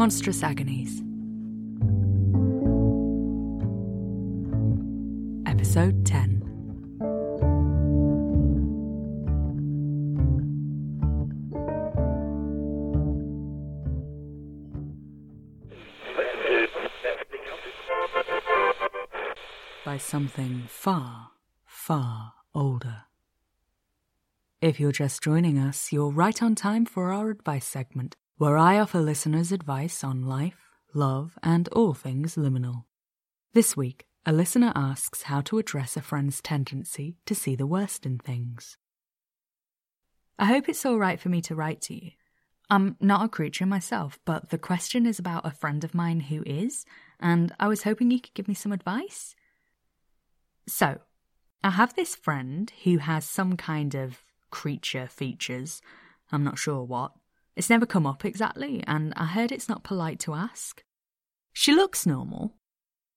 Monstrous 0.00 0.42
Agonies. 0.42 1.02
Episode 5.44 6.06
10. 6.06 6.40
By 19.84 19.98
something 19.98 20.62
far, 20.66 21.32
far 21.66 22.32
older. 22.54 23.02
If 24.62 24.80
you're 24.80 24.92
just 24.92 25.22
joining 25.22 25.58
us, 25.58 25.92
you're 25.92 26.10
right 26.10 26.42
on 26.42 26.54
time 26.54 26.86
for 26.86 27.12
our 27.12 27.28
advice 27.28 27.66
segment, 27.66 28.16
where 28.40 28.56
I 28.56 28.78
offer 28.78 29.00
listeners 29.00 29.52
advice 29.52 30.02
on 30.02 30.22
life, 30.22 30.70
love, 30.94 31.38
and 31.42 31.68
all 31.72 31.92
things 31.92 32.36
liminal. 32.36 32.84
This 33.52 33.76
week, 33.76 34.06
a 34.24 34.32
listener 34.32 34.72
asks 34.74 35.24
how 35.24 35.42
to 35.42 35.58
address 35.58 35.94
a 35.94 36.00
friend's 36.00 36.40
tendency 36.40 37.18
to 37.26 37.34
see 37.34 37.54
the 37.54 37.66
worst 37.66 38.06
in 38.06 38.16
things. 38.16 38.78
I 40.38 40.46
hope 40.46 40.70
it's 40.70 40.86
all 40.86 40.98
right 40.98 41.20
for 41.20 41.28
me 41.28 41.42
to 41.42 41.54
write 41.54 41.82
to 41.82 41.94
you. 41.94 42.12
I'm 42.70 42.96
not 42.98 43.26
a 43.26 43.28
creature 43.28 43.66
myself, 43.66 44.18
but 44.24 44.48
the 44.48 44.56
question 44.56 45.04
is 45.04 45.18
about 45.18 45.44
a 45.44 45.50
friend 45.50 45.84
of 45.84 45.94
mine 45.94 46.20
who 46.20 46.42
is, 46.46 46.86
and 47.20 47.54
I 47.60 47.68
was 47.68 47.82
hoping 47.82 48.10
you 48.10 48.22
could 48.22 48.32
give 48.32 48.48
me 48.48 48.54
some 48.54 48.72
advice. 48.72 49.34
So, 50.66 51.00
I 51.62 51.68
have 51.72 51.94
this 51.94 52.16
friend 52.16 52.72
who 52.84 52.96
has 52.96 53.26
some 53.26 53.58
kind 53.58 53.94
of 53.94 54.24
creature 54.50 55.08
features. 55.08 55.82
I'm 56.32 56.42
not 56.42 56.56
sure 56.56 56.82
what. 56.82 57.12
It's 57.60 57.68
never 57.68 57.84
come 57.84 58.06
up 58.06 58.24
exactly, 58.24 58.82
and 58.86 59.12
I 59.18 59.26
heard 59.26 59.52
it's 59.52 59.68
not 59.68 59.84
polite 59.84 60.18
to 60.20 60.32
ask. 60.32 60.82
She 61.52 61.74
looks 61.74 62.06
normal, 62.06 62.54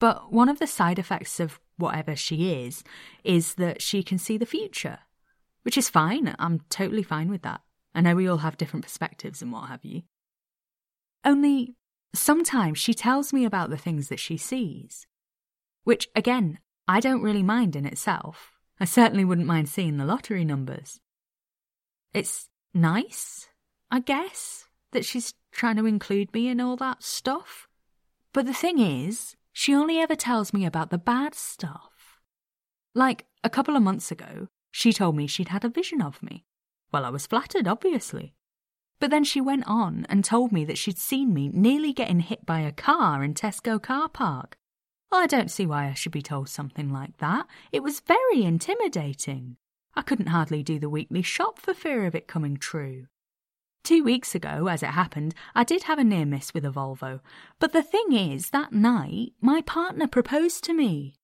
but 0.01 0.33
one 0.33 0.49
of 0.49 0.59
the 0.59 0.67
side 0.67 0.99
effects 0.99 1.39
of 1.39 1.61
whatever 1.77 2.13
she 2.13 2.51
is 2.51 2.83
is 3.23 3.53
that 3.53 3.81
she 3.81 4.03
can 4.03 4.17
see 4.17 4.37
the 4.37 4.45
future, 4.45 4.99
which 5.61 5.77
is 5.77 5.87
fine. 5.87 6.35
I'm 6.39 6.59
totally 6.69 7.03
fine 7.03 7.29
with 7.29 7.43
that. 7.43 7.61
I 7.95 8.01
know 8.01 8.15
we 8.15 8.27
all 8.27 8.39
have 8.39 8.57
different 8.57 8.83
perspectives 8.83 9.41
and 9.41 9.49
what 9.49 9.69
have 9.69 9.85
you. 9.85 10.01
Only 11.23 11.77
sometimes 12.13 12.77
she 12.77 12.93
tells 12.93 13.31
me 13.31 13.45
about 13.45 13.69
the 13.69 13.77
things 13.77 14.09
that 14.09 14.19
she 14.19 14.35
sees, 14.35 15.07
which 15.85 16.09
again, 16.17 16.59
I 16.85 16.99
don't 16.99 17.23
really 17.23 17.43
mind 17.43 17.77
in 17.77 17.85
itself. 17.85 18.51
I 18.77 18.83
certainly 18.83 19.23
wouldn't 19.23 19.47
mind 19.47 19.69
seeing 19.69 19.95
the 19.95 20.05
lottery 20.05 20.43
numbers. 20.43 20.99
It's 22.13 22.49
nice, 22.73 23.47
I 23.93 23.99
guess, 23.99 24.65
that 24.91 25.05
she's 25.05 25.35
trying 25.51 25.75
to 25.75 25.85
include 25.85 26.33
me 26.33 26.47
in 26.47 26.59
all 26.59 26.75
that 26.77 27.03
stuff. 27.03 27.67
But 28.33 28.47
the 28.47 28.53
thing 28.53 28.79
is, 28.79 29.35
she 29.51 29.75
only 29.75 29.99
ever 29.99 30.15
tells 30.15 30.51
me 30.51 30.65
about 30.65 30.89
the 30.89 30.97
bad 30.97 31.35
stuff. 31.35 32.19
Like, 32.95 33.27
a 33.43 33.51
couple 33.51 33.75
of 33.75 33.83
months 33.83 34.09
ago, 34.09 34.47
she 34.71 34.93
told 34.93 35.15
me 35.15 35.27
she'd 35.27 35.49
had 35.49 35.63
a 35.63 35.69
vision 35.69 36.01
of 36.01 36.23
me. 36.23 36.43
Well, 36.91 37.05
I 37.05 37.11
was 37.11 37.27
flattered, 37.27 37.67
obviously. 37.67 38.33
But 38.99 39.11
then 39.11 39.23
she 39.23 39.39
went 39.39 39.67
on 39.67 40.07
and 40.09 40.25
told 40.25 40.51
me 40.51 40.65
that 40.65 40.79
she'd 40.79 40.97
seen 40.97 41.31
me 41.31 41.49
nearly 41.53 41.93
getting 41.93 42.21
hit 42.21 42.47
by 42.47 42.61
a 42.61 42.71
car 42.71 43.23
in 43.23 43.35
Tesco 43.35 43.79
car 43.79 44.09
park. 44.09 44.57
I 45.11 45.27
don't 45.27 45.51
see 45.51 45.67
why 45.67 45.85
I 45.85 45.93
should 45.93 46.11
be 46.11 46.23
told 46.23 46.49
something 46.49 46.91
like 46.91 47.17
that. 47.17 47.45
It 47.71 47.83
was 47.83 47.99
very 47.99 48.43
intimidating. 48.43 49.57
I 49.93 50.01
couldn't 50.01 50.33
hardly 50.33 50.63
do 50.63 50.79
the 50.79 50.89
weekly 50.89 51.21
shop 51.21 51.59
for 51.59 51.75
fear 51.75 52.07
of 52.07 52.15
it 52.15 52.27
coming 52.27 52.57
true. 52.57 53.05
Two 53.83 54.01
weeks 54.01 54.33
ago, 54.33 54.67
as 54.67 54.81
it 54.81 54.91
happened, 54.91 55.35
I 55.53 55.65
did 55.65 55.83
have 55.83 55.99
a 55.99 56.05
near 56.05 56.25
miss 56.25 56.53
with 56.53 56.63
a 56.63 56.69
Volvo, 56.69 57.19
but 57.59 57.73
the 57.73 57.83
thing 57.83 58.13
is, 58.13 58.51
that 58.51 58.71
night, 58.71 59.33
my 59.41 59.61
partner 59.61 60.07
proposed 60.07 60.63
to 60.63 60.73
me. 60.73 61.15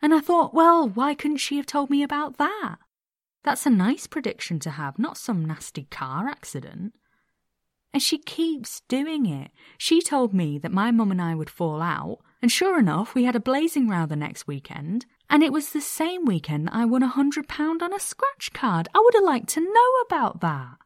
And 0.00 0.14
I 0.14 0.20
thought, 0.20 0.54
well, 0.54 0.88
why 0.88 1.14
couldn't 1.14 1.38
she 1.38 1.56
have 1.56 1.66
told 1.66 1.90
me 1.90 2.04
about 2.04 2.36
that? 2.36 2.76
That's 3.42 3.66
a 3.66 3.70
nice 3.70 4.06
prediction 4.06 4.60
to 4.60 4.70
have, 4.70 4.96
not 4.96 5.16
some 5.16 5.44
nasty 5.44 5.88
car 5.90 6.28
accident. 6.28 6.94
And 7.92 8.00
she 8.00 8.18
keeps 8.18 8.82
doing 8.82 9.26
it. 9.26 9.50
She 9.76 10.00
told 10.00 10.32
me 10.32 10.56
that 10.58 10.70
my 10.70 10.92
mum 10.92 11.10
and 11.10 11.20
I 11.20 11.34
would 11.34 11.50
fall 11.50 11.82
out, 11.82 12.18
and 12.40 12.52
sure 12.52 12.78
enough, 12.78 13.16
we 13.16 13.24
had 13.24 13.34
a 13.34 13.40
blazing 13.40 13.88
row 13.88 14.06
the 14.06 14.14
next 14.14 14.46
weekend, 14.46 15.04
and 15.28 15.42
it 15.42 15.52
was 15.52 15.70
the 15.70 15.80
same 15.80 16.24
weekend 16.24 16.68
that 16.68 16.74
I 16.74 16.84
won 16.84 17.02
a 17.02 17.10
£100 17.10 17.82
on 17.82 17.92
a 17.92 17.98
scratch 17.98 18.52
card. 18.52 18.88
I 18.94 19.00
would 19.00 19.14
have 19.14 19.24
liked 19.24 19.48
to 19.50 19.60
know 19.60 19.92
about 20.06 20.40
that. 20.42 20.76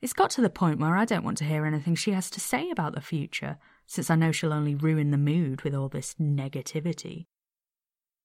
It's 0.00 0.12
got 0.12 0.30
to 0.30 0.40
the 0.40 0.50
point 0.50 0.78
where 0.78 0.96
I 0.96 1.04
don't 1.04 1.24
want 1.24 1.38
to 1.38 1.44
hear 1.44 1.66
anything 1.66 1.94
she 1.94 2.12
has 2.12 2.30
to 2.30 2.40
say 2.40 2.70
about 2.70 2.94
the 2.94 3.00
future, 3.00 3.58
since 3.86 4.10
I 4.10 4.14
know 4.14 4.30
she'll 4.30 4.52
only 4.52 4.74
ruin 4.74 5.10
the 5.10 5.18
mood 5.18 5.62
with 5.62 5.74
all 5.74 5.88
this 5.88 6.14
negativity. 6.20 7.26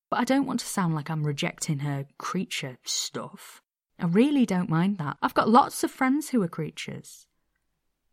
But 0.09 0.19
I 0.19 0.23
don't 0.23 0.45
want 0.45 0.59
to 0.59 0.67
sound 0.67 0.94
like 0.94 1.09
I'm 1.09 1.23
rejecting 1.23 1.79
her 1.79 2.06
creature 2.19 2.78
stuff. 2.83 3.62
I 4.00 4.06
really 4.06 4.45
don't 4.45 4.69
mind 4.69 4.97
that. 5.00 5.17
I've 5.22 5.33
got 5.33 5.50
lots 5.50 5.83
of 5.83 5.89
friends 5.89 6.29
who 6.29 6.44
are 6.44 6.47
creatures. 6.47 7.25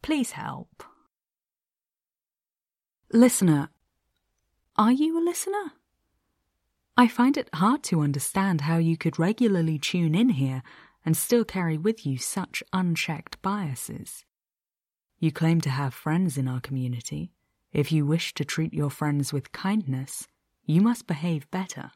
Please 0.03 0.33
help. 0.33 0.83
Listener, 3.13 3.69
are 4.77 4.93
you 4.93 5.19
a 5.19 5.25
listener? 5.25 5.73
I 6.97 7.09
find 7.09 7.37
it 7.37 7.51
hard 7.55 7.83
to 7.85 8.01
understand 8.01 8.63
how 8.63 8.79
you 8.79 8.97
could 8.97 9.19
regularly 9.19 9.79
tune 9.79 10.15
in 10.15 10.31
here 10.31 10.63
and 11.05 11.17
still 11.17 11.45
carry 11.45 11.79
with 11.79 12.05
you 12.05 12.19
such 12.19 12.63
unchecked 12.73 13.41
biases. 13.43 14.25
You 15.19 15.33
claim 15.33 15.61
to 15.63 15.71
have 15.71 15.95
friends 15.95 16.39
in 16.39 16.49
our 16.49 16.61
community. 16.61 17.33
If 17.73 17.93
you 17.93 18.05
wish 18.07 18.35
to 18.35 18.45
treat 18.45 18.73
your 18.75 18.91
friends 18.91 19.33
with 19.33 19.53
kindness, 19.53 20.27
you 20.65 20.81
must 20.81 21.07
behave 21.07 21.51
better. 21.51 21.91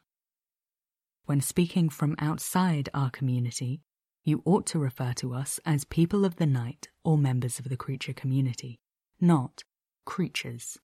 When 1.27 1.41
speaking 1.41 1.89
from 1.89 2.17
outside 2.19 2.89
our 2.93 3.11
community, 3.11 3.81
you 4.25 4.43
ought 4.45 4.67
to 4.67 4.79
refer 4.79 5.13
to 5.15 5.35
us 5.35 5.61
as 5.65 5.85
people 5.85 6.25
of 6.25 6.37
the 6.37 6.47
night 6.47 6.89
or 7.03 7.19
members 7.19 7.59
of 7.59 7.69
the 7.69 7.77
creature 7.77 8.13
community, 8.13 8.79
not 9.21 9.65
creatures. 10.05 10.79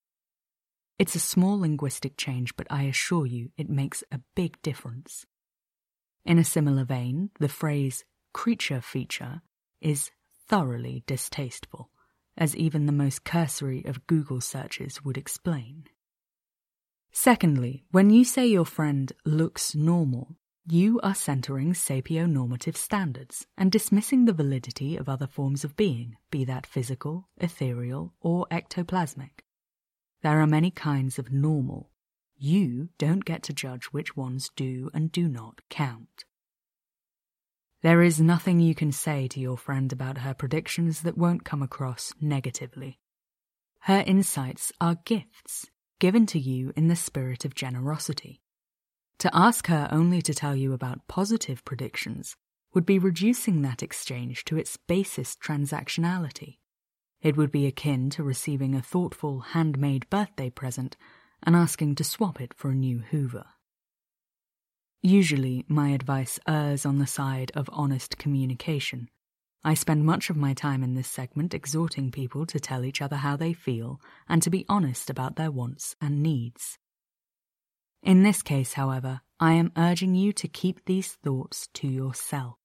It's 0.98 1.14
a 1.14 1.20
small 1.20 1.60
linguistic 1.60 2.16
change, 2.16 2.56
but 2.56 2.66
I 2.70 2.82
assure 2.82 3.26
you 3.26 3.50
it 3.56 3.70
makes 3.70 4.04
a 4.12 4.20
big 4.34 4.60
difference. 4.62 5.24
In 6.24 6.38
a 6.38 6.44
similar 6.44 6.84
vein, 6.84 7.30
the 7.38 7.48
phrase 7.48 8.04
creature 8.32 8.80
feature 8.80 9.42
is 9.80 10.10
thoroughly 10.48 11.02
distasteful, 11.06 11.90
as 12.36 12.56
even 12.56 12.86
the 12.86 12.92
most 12.92 13.24
cursory 13.24 13.84
of 13.84 14.06
Google 14.06 14.40
searches 14.40 15.04
would 15.04 15.16
explain. 15.16 15.84
Secondly, 17.12 17.84
when 17.90 18.10
you 18.10 18.24
say 18.24 18.46
your 18.46 18.64
friend 18.64 19.12
looks 19.24 19.74
normal, 19.74 20.36
you 20.66 21.00
are 21.02 21.14
centering 21.14 21.72
sapio-normative 21.72 22.76
standards 22.76 23.46
and 23.58 23.72
dismissing 23.72 24.24
the 24.24 24.32
validity 24.32 24.96
of 24.96 25.08
other 25.08 25.26
forms 25.26 25.64
of 25.64 25.76
being, 25.76 26.16
be 26.30 26.44
that 26.44 26.66
physical, 26.66 27.28
ethereal, 27.38 28.14
or 28.20 28.46
ectoplasmic. 28.50 29.40
There 30.22 30.40
are 30.40 30.46
many 30.46 30.70
kinds 30.70 31.18
of 31.18 31.32
normal. 31.32 31.90
You 32.36 32.90
don't 32.98 33.24
get 33.24 33.42
to 33.44 33.52
judge 33.52 33.86
which 33.86 34.16
ones 34.16 34.50
do 34.54 34.90
and 34.94 35.10
do 35.10 35.28
not 35.28 35.60
count. 35.70 36.24
There 37.82 38.02
is 38.02 38.20
nothing 38.20 38.60
you 38.60 38.74
can 38.74 38.92
say 38.92 39.26
to 39.28 39.40
your 39.40 39.56
friend 39.56 39.90
about 39.90 40.18
her 40.18 40.34
predictions 40.34 41.00
that 41.02 41.16
won't 41.16 41.44
come 41.44 41.62
across 41.62 42.12
negatively. 42.20 42.98
Her 43.80 44.04
insights 44.06 44.70
are 44.80 44.98
gifts 45.06 45.66
given 45.98 46.26
to 46.26 46.38
you 46.38 46.72
in 46.76 46.88
the 46.88 46.96
spirit 46.96 47.44
of 47.44 47.54
generosity. 47.54 48.42
To 49.18 49.34
ask 49.34 49.66
her 49.68 49.88
only 49.90 50.20
to 50.22 50.34
tell 50.34 50.56
you 50.56 50.72
about 50.72 51.06
positive 51.08 51.64
predictions 51.64 52.36
would 52.74 52.86
be 52.86 52.98
reducing 52.98 53.62
that 53.62 53.82
exchange 53.82 54.44
to 54.44 54.56
its 54.56 54.76
basest 54.76 55.40
transactionality. 55.40 56.58
It 57.22 57.36
would 57.36 57.50
be 57.50 57.66
akin 57.66 58.10
to 58.10 58.22
receiving 58.22 58.74
a 58.74 58.82
thoughtful 58.82 59.40
handmade 59.40 60.08
birthday 60.08 60.50
present 60.50 60.96
and 61.42 61.56
asking 61.56 61.94
to 61.96 62.04
swap 62.04 62.40
it 62.40 62.54
for 62.54 62.70
a 62.70 62.74
new 62.74 63.00
Hoover. 63.10 63.46
Usually, 65.02 65.64
my 65.66 65.90
advice 65.90 66.38
errs 66.46 66.84
on 66.84 66.98
the 66.98 67.06
side 67.06 67.50
of 67.54 67.70
honest 67.72 68.18
communication. 68.18 69.08
I 69.64 69.72
spend 69.72 70.04
much 70.04 70.28
of 70.28 70.36
my 70.36 70.52
time 70.52 70.82
in 70.82 70.94
this 70.94 71.08
segment 71.08 71.54
exhorting 71.54 72.10
people 72.10 72.44
to 72.46 72.60
tell 72.60 72.84
each 72.84 73.00
other 73.00 73.16
how 73.16 73.36
they 73.36 73.54
feel 73.54 73.98
and 74.28 74.42
to 74.42 74.50
be 74.50 74.66
honest 74.68 75.08
about 75.08 75.36
their 75.36 75.50
wants 75.50 75.96
and 76.02 76.22
needs. 76.22 76.78
In 78.02 78.22
this 78.22 78.42
case, 78.42 78.74
however, 78.74 79.22
I 79.38 79.54
am 79.54 79.72
urging 79.74 80.14
you 80.14 80.34
to 80.34 80.48
keep 80.48 80.84
these 80.84 81.12
thoughts 81.12 81.68
to 81.74 81.88
yourself. 81.88 82.56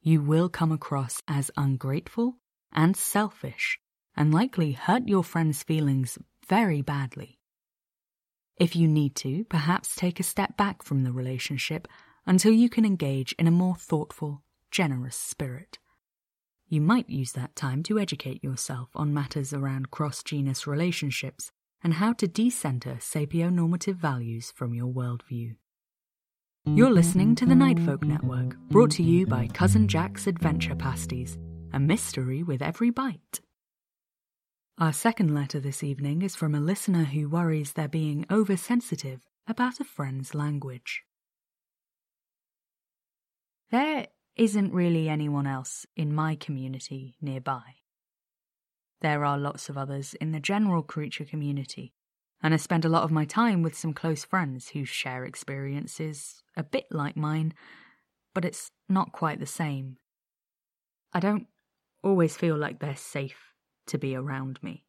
You 0.00 0.22
will 0.22 0.48
come 0.48 0.72
across 0.72 1.22
as 1.28 1.50
ungrateful 1.56 2.36
and 2.72 2.96
selfish, 2.96 3.78
and 4.16 4.32
likely 4.32 4.72
hurt 4.72 5.06
your 5.06 5.22
friend's 5.22 5.62
feelings 5.62 6.18
very 6.48 6.80
badly. 6.80 7.38
If 8.62 8.76
you 8.76 8.86
need 8.86 9.16
to, 9.16 9.42
perhaps 9.46 9.96
take 9.96 10.20
a 10.20 10.22
step 10.22 10.56
back 10.56 10.84
from 10.84 11.02
the 11.02 11.10
relationship 11.10 11.88
until 12.26 12.52
you 12.52 12.68
can 12.68 12.84
engage 12.84 13.32
in 13.32 13.48
a 13.48 13.50
more 13.50 13.74
thoughtful, 13.74 14.44
generous 14.70 15.16
spirit. 15.16 15.80
You 16.68 16.80
might 16.80 17.10
use 17.10 17.32
that 17.32 17.56
time 17.56 17.82
to 17.82 17.98
educate 17.98 18.44
yourself 18.44 18.90
on 18.94 19.12
matters 19.12 19.52
around 19.52 19.90
cross 19.90 20.22
genus 20.22 20.64
relationships 20.64 21.50
and 21.82 21.94
how 21.94 22.12
to 22.12 22.28
decenter 22.28 22.98
sapio-normative 23.00 23.96
values 23.96 24.52
from 24.54 24.74
your 24.74 24.92
worldview. 24.92 25.56
You're 26.64 26.92
listening 26.92 27.34
to 27.34 27.46
the 27.46 27.56
Nightfolk 27.56 28.04
Network, 28.04 28.56
brought 28.70 28.92
to 28.92 29.02
you 29.02 29.26
by 29.26 29.48
Cousin 29.48 29.88
Jack's 29.88 30.28
Adventure 30.28 30.76
Pasties, 30.76 31.36
a 31.72 31.80
mystery 31.80 32.44
with 32.44 32.62
every 32.62 32.90
bite. 32.90 33.40
Our 34.78 34.92
second 34.92 35.34
letter 35.34 35.60
this 35.60 35.82
evening 35.82 36.22
is 36.22 36.34
from 36.34 36.54
a 36.54 36.60
listener 36.60 37.04
who 37.04 37.28
worries 37.28 37.72
they're 37.72 37.88
being 37.88 38.24
oversensitive 38.30 39.20
about 39.46 39.80
a 39.80 39.84
friend's 39.84 40.34
language. 40.34 41.02
There 43.70 44.06
isn't 44.34 44.72
really 44.72 45.10
anyone 45.10 45.46
else 45.46 45.84
in 45.94 46.14
my 46.14 46.36
community 46.36 47.16
nearby. 47.20 47.62
There 49.02 49.26
are 49.26 49.36
lots 49.36 49.68
of 49.68 49.76
others 49.76 50.14
in 50.14 50.32
the 50.32 50.40
general 50.40 50.82
creature 50.82 51.26
community, 51.26 51.92
and 52.42 52.54
I 52.54 52.56
spend 52.56 52.86
a 52.86 52.88
lot 52.88 53.02
of 53.02 53.10
my 53.10 53.26
time 53.26 53.62
with 53.62 53.76
some 53.76 53.92
close 53.92 54.24
friends 54.24 54.70
who 54.70 54.86
share 54.86 55.24
experiences 55.24 56.42
a 56.56 56.62
bit 56.62 56.86
like 56.90 57.16
mine, 57.16 57.52
but 58.32 58.44
it's 58.44 58.70
not 58.88 59.12
quite 59.12 59.38
the 59.38 59.46
same. 59.46 59.98
I 61.12 61.20
don't 61.20 61.46
always 62.02 62.38
feel 62.38 62.56
like 62.56 62.80
they're 62.80 62.96
safe 62.96 63.51
to 63.92 63.98
be 63.98 64.16
around 64.16 64.58
me. 64.62 64.84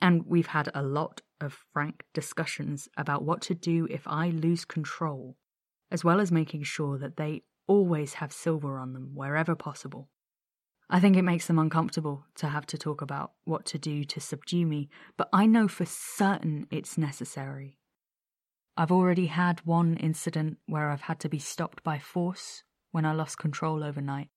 And 0.00 0.24
we've 0.24 0.46
had 0.46 0.70
a 0.72 0.82
lot 0.82 1.20
of 1.40 1.58
frank 1.72 2.04
discussions 2.14 2.88
about 2.96 3.24
what 3.24 3.42
to 3.42 3.54
do 3.54 3.88
if 3.90 4.06
I 4.06 4.30
lose 4.30 4.64
control, 4.64 5.36
as 5.90 6.04
well 6.04 6.20
as 6.20 6.30
making 6.30 6.62
sure 6.62 6.96
that 6.98 7.16
they 7.16 7.42
always 7.66 8.14
have 8.14 8.32
silver 8.32 8.78
on 8.78 8.92
them 8.92 9.10
wherever 9.14 9.56
possible. 9.56 10.08
I 10.88 11.00
think 11.00 11.16
it 11.16 11.22
makes 11.22 11.48
them 11.48 11.58
uncomfortable 11.58 12.24
to 12.36 12.48
have 12.48 12.66
to 12.66 12.78
talk 12.78 13.02
about 13.02 13.32
what 13.44 13.66
to 13.66 13.78
do 13.78 14.04
to 14.04 14.20
subdue 14.20 14.64
me, 14.64 14.88
but 15.16 15.28
I 15.32 15.46
know 15.46 15.66
for 15.66 15.84
certain 15.84 16.68
it's 16.70 16.96
necessary. 16.96 17.78
I've 18.76 18.92
already 18.92 19.26
had 19.26 19.66
one 19.66 19.96
incident 19.96 20.58
where 20.66 20.90
I've 20.90 21.02
had 21.02 21.18
to 21.20 21.28
be 21.28 21.40
stopped 21.40 21.82
by 21.82 21.98
force 21.98 22.62
when 22.92 23.04
I 23.04 23.12
lost 23.12 23.36
control 23.36 23.82
overnight. 23.82 24.28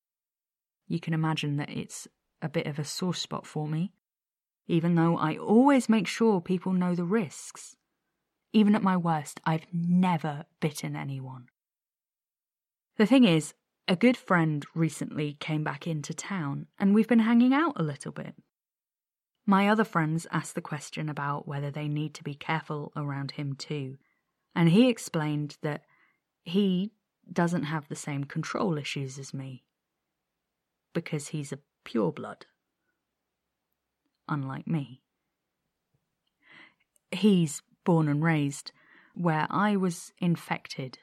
You 0.87 0.99
can 0.99 1.13
imagine 1.13 1.57
that 1.57 1.69
it's 1.69 2.07
a 2.41 2.49
bit 2.49 2.67
of 2.67 2.79
a 2.79 2.83
sore 2.83 3.13
spot 3.13 3.45
for 3.45 3.67
me, 3.67 3.93
even 4.67 4.95
though 4.95 5.17
I 5.17 5.37
always 5.37 5.89
make 5.89 6.07
sure 6.07 6.41
people 6.41 6.73
know 6.73 6.95
the 6.95 7.03
risks. 7.03 7.75
Even 8.53 8.75
at 8.75 8.83
my 8.83 8.97
worst, 8.97 9.39
I've 9.45 9.65
never 9.73 10.45
bitten 10.59 10.95
anyone. 10.95 11.47
The 12.97 13.05
thing 13.05 13.23
is, 13.23 13.53
a 13.87 13.95
good 13.95 14.17
friend 14.17 14.65
recently 14.75 15.33
came 15.39 15.63
back 15.63 15.87
into 15.87 16.13
town, 16.13 16.67
and 16.77 16.93
we've 16.93 17.07
been 17.07 17.19
hanging 17.19 17.53
out 17.53 17.73
a 17.75 17.83
little 17.83 18.11
bit. 18.11 18.35
My 19.45 19.67
other 19.67 19.83
friends 19.83 20.27
asked 20.31 20.55
the 20.55 20.61
question 20.61 21.09
about 21.09 21.47
whether 21.47 21.71
they 21.71 21.87
need 21.87 22.13
to 22.15 22.23
be 22.23 22.35
careful 22.35 22.91
around 22.95 23.31
him 23.31 23.55
too, 23.55 23.97
and 24.55 24.69
he 24.69 24.89
explained 24.89 25.57
that 25.61 25.83
he 26.43 26.91
doesn't 27.31 27.63
have 27.63 27.87
the 27.87 27.95
same 27.95 28.23
control 28.23 28.77
issues 28.77 29.17
as 29.17 29.33
me 29.33 29.63
because 30.93 31.29
he's 31.29 31.51
a 31.51 31.59
pureblood, 31.85 32.43
unlike 34.27 34.67
me. 34.67 35.01
He's 37.11 37.61
born 37.83 38.07
and 38.07 38.23
raised 38.23 38.71
where 39.13 39.47
I 39.49 39.75
was 39.75 40.13
infected 40.19 40.99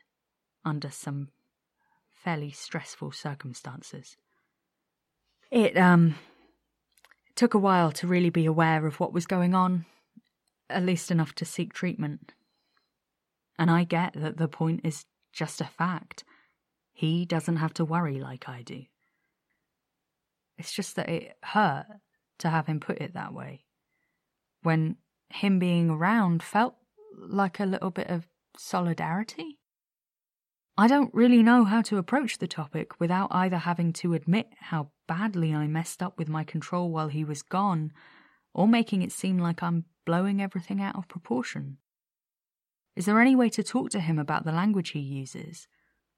under 0.64 0.90
some 0.90 1.28
fairly 2.10 2.50
stressful 2.50 3.12
circumstances. 3.12 4.16
It 5.50 5.76
um 5.76 6.16
took 7.34 7.54
a 7.54 7.58
while 7.58 7.92
to 7.92 8.06
really 8.06 8.30
be 8.30 8.46
aware 8.46 8.84
of 8.86 8.98
what 8.98 9.12
was 9.12 9.26
going 9.26 9.54
on, 9.54 9.86
at 10.68 10.82
least 10.82 11.10
enough 11.10 11.34
to 11.36 11.44
seek 11.44 11.72
treatment. 11.72 12.34
And 13.58 13.70
I 13.70 13.84
get 13.84 14.14
that 14.14 14.38
the 14.38 14.48
point 14.48 14.80
is 14.82 15.04
just 15.32 15.60
a 15.60 15.64
fact. 15.64 16.24
He 16.92 17.24
doesn't 17.24 17.56
have 17.56 17.72
to 17.74 17.84
worry 17.84 18.18
like 18.18 18.48
I 18.48 18.62
do. 18.62 18.86
It's 20.58 20.72
just 20.72 20.96
that 20.96 21.08
it 21.08 21.36
hurt 21.42 21.86
to 22.40 22.50
have 22.50 22.66
him 22.66 22.80
put 22.80 22.98
it 22.98 23.14
that 23.14 23.32
way. 23.32 23.64
When 24.62 24.96
him 25.30 25.58
being 25.58 25.90
around 25.90 26.42
felt 26.42 26.74
like 27.16 27.60
a 27.60 27.66
little 27.66 27.90
bit 27.90 28.08
of 28.08 28.26
solidarity. 28.56 29.58
I 30.76 30.86
don't 30.86 31.12
really 31.12 31.42
know 31.42 31.64
how 31.64 31.82
to 31.82 31.98
approach 31.98 32.38
the 32.38 32.46
topic 32.46 33.00
without 33.00 33.28
either 33.32 33.58
having 33.58 33.92
to 33.94 34.14
admit 34.14 34.48
how 34.60 34.90
badly 35.06 35.54
I 35.54 35.66
messed 35.66 36.02
up 36.02 36.18
with 36.18 36.28
my 36.28 36.44
control 36.44 36.90
while 36.90 37.08
he 37.08 37.24
was 37.24 37.42
gone, 37.42 37.92
or 38.54 38.68
making 38.68 39.02
it 39.02 39.12
seem 39.12 39.38
like 39.38 39.62
I'm 39.62 39.84
blowing 40.06 40.40
everything 40.40 40.80
out 40.80 40.96
of 40.96 41.08
proportion. 41.08 41.78
Is 42.94 43.06
there 43.06 43.20
any 43.20 43.36
way 43.36 43.48
to 43.50 43.62
talk 43.62 43.90
to 43.90 44.00
him 44.00 44.18
about 44.18 44.44
the 44.44 44.52
language 44.52 44.90
he 44.90 45.00
uses? 45.00 45.66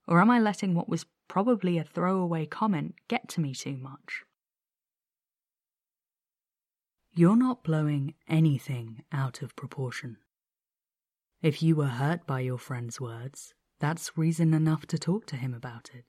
Or 0.06 0.20
am 0.20 0.30
I 0.30 0.38
letting 0.38 0.74
what 0.74 0.88
was 0.88 1.06
probably 1.28 1.78
a 1.78 1.84
throwaway 1.84 2.46
comment 2.46 2.94
get 3.08 3.28
to 3.30 3.40
me 3.40 3.54
too 3.54 3.76
much? 3.76 4.22
You're 7.20 7.36
not 7.36 7.62
blowing 7.62 8.14
anything 8.26 9.02
out 9.12 9.42
of 9.42 9.54
proportion. 9.54 10.16
If 11.42 11.62
you 11.62 11.76
were 11.76 11.88
hurt 12.00 12.26
by 12.26 12.40
your 12.40 12.56
friend's 12.56 12.98
words, 12.98 13.52
that's 13.78 14.16
reason 14.16 14.54
enough 14.54 14.86
to 14.86 14.98
talk 14.98 15.26
to 15.26 15.36
him 15.36 15.52
about 15.52 15.90
it. 15.92 16.06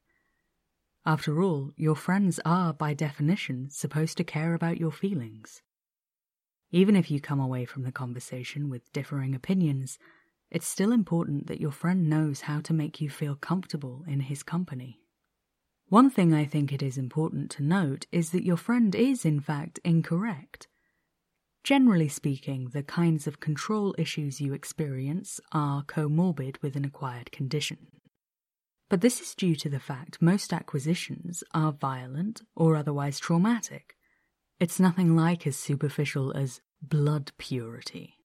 After 1.05 1.41
all, 1.41 1.71
your 1.75 1.97
friends 1.97 2.39
are, 2.45 2.71
by 2.71 2.93
definition, 2.93 3.69
supposed 3.69 4.15
to 4.19 4.23
care 4.23 4.53
about 4.53 4.77
your 4.77 4.93
feelings. 4.93 5.61
Even 6.71 6.95
if 6.95 7.11
you 7.11 7.19
come 7.19 7.41
away 7.41 7.65
from 7.65 7.83
the 7.83 7.91
conversation 7.91 8.69
with 8.69 8.93
differing 8.93 9.35
opinions, 9.35 9.99
it's 10.49 10.65
still 10.65 10.93
important 10.93 11.47
that 11.47 11.59
your 11.59 11.73
friend 11.73 12.09
knows 12.09 12.39
how 12.39 12.61
to 12.61 12.73
make 12.73 13.01
you 13.01 13.09
feel 13.09 13.35
comfortable 13.35 14.05
in 14.07 14.21
his 14.21 14.43
company. 14.43 15.01
One 15.89 16.09
thing 16.09 16.33
I 16.33 16.45
think 16.45 16.71
it 16.71 16.81
is 16.81 16.97
important 16.97 17.51
to 17.51 17.63
note 17.63 18.07
is 18.13 18.29
that 18.29 18.45
your 18.45 18.55
friend 18.55 18.95
is, 18.95 19.25
in 19.25 19.41
fact, 19.41 19.77
incorrect. 19.83 20.69
Generally 21.63 22.09
speaking, 22.09 22.69
the 22.69 22.83
kinds 22.83 23.27
of 23.27 23.39
control 23.39 23.93
issues 23.97 24.41
you 24.41 24.53
experience 24.53 25.39
are 25.51 25.83
comorbid 25.83 26.61
with 26.61 26.75
an 26.75 26.85
acquired 26.85 27.31
condition. 27.31 27.87
But 28.89 29.01
this 29.01 29.21
is 29.21 29.35
due 29.35 29.55
to 29.55 29.69
the 29.69 29.79
fact 29.79 30.21
most 30.21 30.51
acquisitions 30.51 31.43
are 31.53 31.71
violent 31.71 32.41
or 32.55 32.75
otherwise 32.75 33.19
traumatic. 33.19 33.95
It's 34.59 34.79
nothing 34.79 35.15
like 35.15 35.45
as 35.45 35.55
superficial 35.55 36.33
as 36.33 36.61
blood 36.81 37.31
purity. 37.37 38.15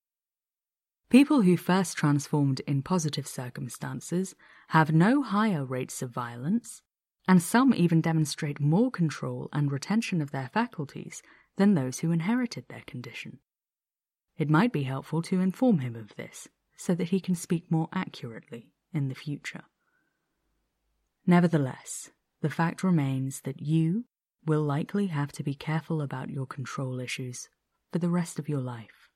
People 1.09 1.43
who 1.43 1.57
first 1.57 1.97
transformed 1.97 2.61
in 2.67 2.83
positive 2.83 3.29
circumstances 3.29 4.35
have 4.69 4.93
no 4.93 5.23
higher 5.23 5.65
rates 5.65 6.03
of 6.03 6.11
violence, 6.11 6.83
and 7.29 7.41
some 7.41 7.73
even 7.75 8.01
demonstrate 8.01 8.59
more 8.59 8.91
control 8.91 9.49
and 9.53 9.71
retention 9.71 10.21
of 10.21 10.33
their 10.33 10.51
faculties 10.53 11.23
than 11.57 11.75
those 11.75 12.01
who 12.01 12.13
inherited 12.13 12.67
their 12.69 12.83
condition. 12.87 13.39
It 14.37 14.51
might 14.51 14.73
be 14.73 14.83
helpful 14.83 15.23
to 15.23 15.41
inform 15.41 15.79
him 15.79 15.97
of 15.97 16.15
this 16.17 16.49
so 16.77 16.95
that 16.95 17.09
he 17.09 17.21
can 17.21 17.35
speak 17.35 17.71
more 17.71 17.89
accurately 17.93 18.71
in 18.93 19.09
the 19.09 19.15
future. 19.15 19.65
Nevertheless, 21.27 22.11
the 22.43 22.51
fact 22.51 22.85
remains 22.85 23.41
that 23.43 23.61
you 23.61 24.05
will 24.47 24.63
likely 24.63 25.09
have 25.09 25.33
to 25.33 25.43
be 25.43 25.55
careful 25.55 26.01
about 26.01 26.31
your 26.31 26.47
control 26.47 27.01
issues 27.01 27.49
for 27.93 27.99
the 27.99 28.11
rest 28.11 28.39
of 28.39 28.49
your 28.49 28.61
life. 28.61 29.09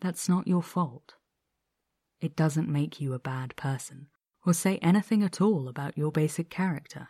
That's 0.00 0.28
not 0.28 0.46
your 0.46 0.62
fault. 0.62 1.14
It 2.20 2.36
doesn't 2.36 2.68
make 2.68 3.00
you 3.00 3.14
a 3.14 3.18
bad 3.18 3.56
person 3.56 4.08
or 4.44 4.54
say 4.54 4.78
anything 4.78 5.22
at 5.22 5.40
all 5.40 5.68
about 5.68 5.98
your 5.98 6.12
basic 6.12 6.50
character. 6.50 7.08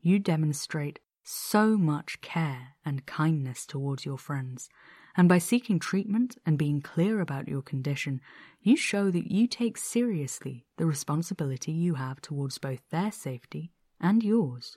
You 0.00 0.18
demonstrate 0.18 1.00
so 1.24 1.76
much 1.76 2.20
care 2.20 2.74
and 2.84 3.06
kindness 3.06 3.66
towards 3.66 4.04
your 4.04 4.18
friends, 4.18 4.68
and 5.16 5.28
by 5.28 5.38
seeking 5.38 5.78
treatment 5.78 6.36
and 6.44 6.58
being 6.58 6.80
clear 6.80 7.20
about 7.20 7.48
your 7.48 7.62
condition, 7.62 8.20
you 8.60 8.76
show 8.76 9.10
that 9.10 9.30
you 9.30 9.46
take 9.46 9.78
seriously 9.78 10.66
the 10.76 10.86
responsibility 10.86 11.72
you 11.72 11.94
have 11.94 12.20
towards 12.20 12.58
both 12.58 12.80
their 12.90 13.10
safety 13.10 13.72
and 14.00 14.22
yours. 14.22 14.76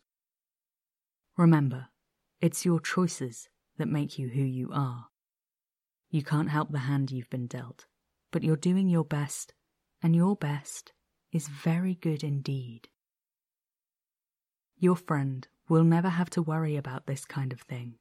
Remember, 1.38 1.88
it's 2.40 2.66
your 2.66 2.80
choices 2.80 3.50
that 3.78 3.88
make 3.88 4.18
you 4.18 4.30
who 4.30 4.42
you 4.42 4.72
are. 4.72 5.08
You 6.10 6.24
can't 6.24 6.50
help 6.50 6.72
the 6.72 6.80
hand 6.80 7.12
you've 7.12 7.30
been 7.30 7.48
dealt, 7.48 7.86
but 8.32 8.44
you're 8.44 8.56
doing 8.56 8.90
your 8.90 9.04
best, 9.04 9.54
and 10.02 10.16
your 10.16 10.36
best 10.36 10.94
is 11.32 11.48
very 11.48 11.96
good 11.96 12.24
indeed. 12.24 12.88
Your 14.80 14.96
friend 14.96 15.48
will 15.70 15.84
never 15.84 16.10
have 16.10 16.30
to 16.32 16.42
worry 16.42 16.76
about 16.76 17.06
this 17.06 17.26
kind 17.26 17.52
of 17.52 17.62
thing. 17.62 17.96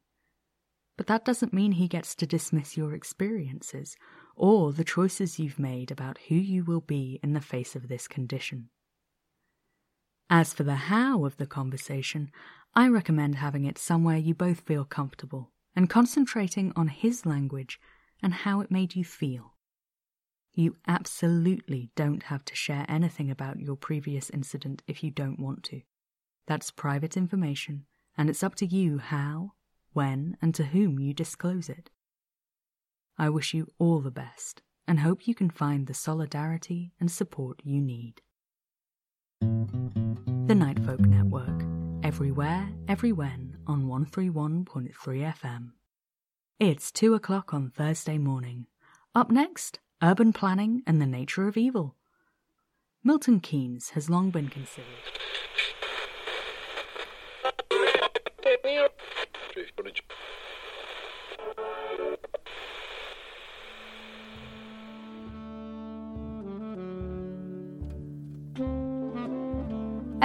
But 0.97 1.07
that 1.07 1.25
doesn't 1.25 1.53
mean 1.53 1.73
he 1.73 1.87
gets 1.87 2.15
to 2.15 2.25
dismiss 2.25 2.75
your 2.75 2.93
experiences 2.93 3.95
or 4.35 4.73
the 4.73 4.83
choices 4.83 5.39
you've 5.39 5.59
made 5.59 5.91
about 5.91 6.17
who 6.29 6.35
you 6.35 6.63
will 6.63 6.81
be 6.81 7.19
in 7.21 7.33
the 7.33 7.41
face 7.41 7.75
of 7.75 7.87
this 7.87 8.07
condition. 8.07 8.69
As 10.29 10.53
for 10.53 10.63
the 10.63 10.75
how 10.75 11.25
of 11.25 11.37
the 11.37 11.45
conversation, 11.45 12.31
I 12.73 12.87
recommend 12.89 13.35
having 13.35 13.65
it 13.65 13.77
somewhere 13.77 14.17
you 14.17 14.33
both 14.33 14.61
feel 14.61 14.83
comfortable 14.83 15.51
and 15.75 15.89
concentrating 15.89 16.73
on 16.75 16.87
his 16.87 17.25
language 17.25 17.79
and 18.21 18.33
how 18.33 18.61
it 18.61 18.71
made 18.71 18.95
you 18.95 19.03
feel. 19.03 19.53
You 20.53 20.75
absolutely 20.87 21.91
don't 21.95 22.23
have 22.23 22.43
to 22.45 22.55
share 22.55 22.85
anything 22.89 23.29
about 23.29 23.59
your 23.59 23.75
previous 23.77 24.29
incident 24.31 24.81
if 24.87 25.03
you 25.03 25.11
don't 25.11 25.39
want 25.39 25.63
to. 25.65 25.81
That's 26.47 26.71
private 26.71 27.17
information, 27.17 27.85
and 28.17 28.29
it's 28.29 28.41
up 28.41 28.55
to 28.55 28.65
you 28.65 28.99
how, 28.99 29.53
when, 29.93 30.37
and 30.41 30.55
to 30.55 30.63
whom 30.63 30.97
you 30.97 31.13
disclose 31.13 31.67
it. 31.69 31.89
I 33.17 33.29
wish 33.29 33.53
you 33.53 33.67
all 33.77 33.99
the 33.99 34.11
best 34.11 34.61
and 34.87 35.01
hope 35.01 35.27
you 35.27 35.35
can 35.35 35.49
find 35.49 35.85
the 35.85 35.93
solidarity 35.93 36.93
and 36.99 37.11
support 37.11 37.59
you 37.63 37.81
need. 37.81 38.21
The 39.41 40.55
Nightfolk 40.55 41.01
Network, 41.01 41.63
everywhere, 42.03 42.69
every 42.87 43.11
when, 43.11 43.57
on 43.67 43.85
131.3 43.85 44.93
FM. 44.95 45.71
It's 46.59 46.91
2 46.91 47.13
o'clock 47.13 47.53
on 47.53 47.69
Thursday 47.69 48.17
morning. 48.17 48.67
Up 49.13 49.29
next, 49.29 49.79
urban 50.01 50.31
planning 50.31 50.83
and 50.87 51.01
the 51.01 51.05
nature 51.05 51.47
of 51.47 51.57
evil. 51.57 51.95
Milton 53.03 53.41
Keynes 53.41 53.89
has 53.89 54.09
long 54.09 54.29
been 54.31 54.47
considered. 54.47 55.16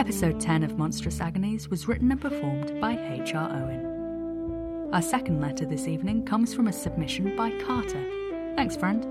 Episode 0.02 0.40
10 0.40 0.64
of 0.64 0.78
Monstrous 0.78 1.20
Agonies 1.20 1.68
was 1.68 1.86
written 1.86 2.10
and 2.10 2.20
performed 2.20 2.80
by 2.80 2.94
H.R. 3.22 3.48
Owen. 3.48 4.88
Our 4.92 5.00
second 5.00 5.40
letter 5.40 5.64
this 5.64 5.86
evening 5.86 6.24
comes 6.24 6.52
from 6.52 6.66
a 6.66 6.72
submission 6.72 7.36
by 7.36 7.52
Carter. 7.60 8.04
Thanks, 8.56 8.74
friend. 8.74 9.04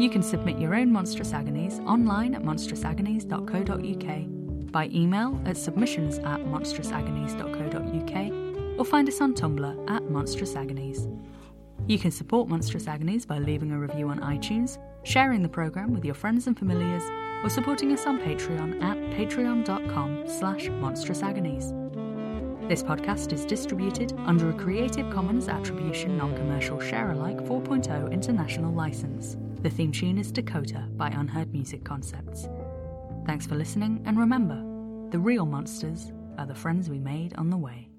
You 0.00 0.08
can 0.08 0.22
submit 0.22 0.60
your 0.60 0.76
own 0.76 0.92
Monstrous 0.92 1.32
Agonies 1.32 1.80
online 1.80 2.36
at 2.36 2.44
monstrousagonies.co.uk, 2.44 4.70
by 4.70 4.88
email 4.94 5.42
at 5.44 5.56
submissions 5.56 6.18
at 6.18 6.38
monstrousagonies.co.uk, 6.38 8.78
or 8.78 8.84
find 8.84 9.08
us 9.08 9.20
on 9.20 9.34
Tumblr 9.34 9.90
at 9.90 10.08
Monstrous 10.08 10.54
Agonies. 10.54 11.08
You 11.88 11.98
can 11.98 12.12
support 12.12 12.48
Monstrous 12.48 12.86
Agonies 12.86 13.26
by 13.26 13.38
leaving 13.38 13.72
a 13.72 13.78
review 13.80 14.08
on 14.08 14.20
iTunes, 14.20 14.78
sharing 15.04 15.42
the 15.42 15.48
programme 15.48 15.92
with 15.92 16.04
your 16.04 16.14
friends 16.14 16.46
and 16.46 16.58
familiars, 16.58 17.02
or 17.44 17.50
supporting 17.50 17.92
us 17.92 18.06
on 18.06 18.20
Patreon 18.20 18.82
at 18.82 18.96
patreon.com 19.16 20.24
slash 20.26 20.66
monstrousagonies. 20.68 21.78
This 22.68 22.82
podcast 22.82 23.32
is 23.32 23.44
distributed 23.44 24.14
under 24.24 24.50
a 24.50 24.54
Creative 24.54 25.12
Commons 25.12 25.48
Attribution 25.48 26.16
Non-Commercial 26.16 26.80
Share-alike 26.80 27.38
4.0 27.38 28.12
international 28.12 28.72
license. 28.72 29.36
The 29.62 29.70
theme 29.70 29.92
tune 29.92 30.18
is 30.18 30.32
Dakota 30.32 30.88
by 30.96 31.08
Unheard 31.08 31.52
Music 31.52 31.84
Concepts. 31.84 32.48
Thanks 33.26 33.46
for 33.46 33.56
listening, 33.56 34.02
and 34.06 34.18
remember, 34.18 34.56
the 35.10 35.18
real 35.18 35.44
monsters 35.44 36.12
are 36.38 36.46
the 36.46 36.54
friends 36.54 36.88
we 36.88 36.98
made 36.98 37.34
on 37.36 37.50
the 37.50 37.58
way. 37.58 37.91